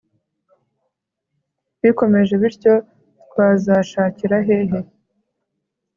bikomeje 1.81 2.33
bityo 2.41 2.73
twazashakira 3.29 4.37
hehe 4.47 4.79